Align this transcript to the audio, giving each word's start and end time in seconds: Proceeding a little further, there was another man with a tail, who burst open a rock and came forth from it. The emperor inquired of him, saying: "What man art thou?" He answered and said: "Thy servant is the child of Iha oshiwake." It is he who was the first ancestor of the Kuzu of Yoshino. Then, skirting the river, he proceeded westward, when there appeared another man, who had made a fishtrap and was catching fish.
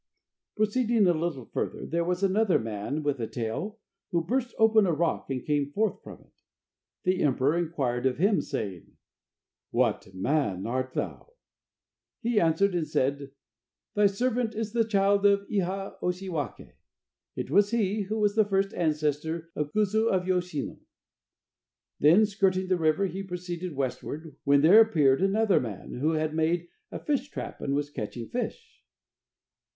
Proceeding 0.55 1.05
a 1.05 1.13
little 1.13 1.45
further, 1.45 1.85
there 1.85 2.03
was 2.03 2.23
another 2.23 2.57
man 2.57 3.03
with 3.03 3.19
a 3.19 3.27
tail, 3.27 3.77
who 4.09 4.23
burst 4.23 4.55
open 4.57 4.87
a 4.87 4.91
rock 4.91 5.29
and 5.29 5.45
came 5.45 5.71
forth 5.71 6.01
from 6.01 6.21
it. 6.21 6.33
The 7.03 7.21
emperor 7.21 7.55
inquired 7.55 8.07
of 8.07 8.17
him, 8.17 8.41
saying: 8.41 8.97
"What 9.69 10.07
man 10.15 10.65
art 10.65 10.93
thou?" 10.95 11.33
He 12.19 12.39
answered 12.39 12.73
and 12.73 12.87
said: 12.87 13.29
"Thy 13.93 14.07
servant 14.07 14.55
is 14.55 14.73
the 14.73 14.85
child 14.85 15.23
of 15.27 15.47
Iha 15.47 15.99
oshiwake." 16.01 16.73
It 17.35 17.51
is 17.51 17.69
he 17.69 18.01
who 18.01 18.17
was 18.17 18.33
the 18.33 18.43
first 18.45 18.73
ancestor 18.73 19.51
of 19.55 19.71
the 19.71 19.81
Kuzu 19.81 20.07
of 20.09 20.25
Yoshino. 20.27 20.79
Then, 21.99 22.25
skirting 22.25 22.69
the 22.69 22.77
river, 22.79 23.05
he 23.05 23.21
proceeded 23.21 23.75
westward, 23.75 24.35
when 24.45 24.61
there 24.61 24.81
appeared 24.81 25.21
another 25.21 25.59
man, 25.59 25.93
who 25.93 26.13
had 26.13 26.33
made 26.33 26.69
a 26.91 26.97
fishtrap 26.97 27.61
and 27.61 27.75
was 27.75 27.91
catching 27.91 28.27
fish. 28.29 28.81